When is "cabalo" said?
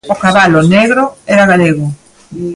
0.23-0.59